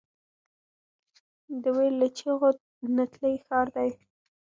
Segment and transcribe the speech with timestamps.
[1.61, 2.49] د ویر له چیغو
[2.95, 3.89] نتلی ښار دی